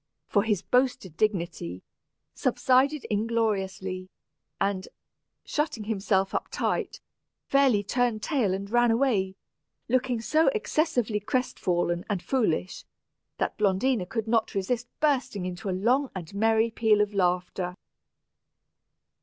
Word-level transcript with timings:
for 0.25 0.41
his 0.41 0.63
boasted 0.63 1.15
dignity, 1.15 1.83
subsided 2.33 3.05
ingloriously, 3.11 4.09
and, 4.59 4.87
shutting 5.45 5.83
himself 5.83 6.33
up 6.33 6.47
tight, 6.49 6.99
fairly 7.45 7.83
turned 7.83 8.23
tail 8.23 8.51
and 8.55 8.71
ran 8.71 8.89
away, 8.89 9.35
looking 9.87 10.19
so 10.19 10.47
excessively 10.55 11.19
crest 11.19 11.59
fallen 11.59 12.03
and 12.09 12.23
foolish 12.23 12.83
that 13.37 13.55
Blondina 13.59 14.07
could 14.07 14.27
not 14.27 14.55
resist 14.55 14.87
bursting 15.01 15.45
into 15.45 15.69
a 15.69 15.69
long 15.69 16.09
and 16.15 16.33
merry 16.33 16.71
peal 16.71 16.99
of 16.99 17.13
laughter. 17.13 17.75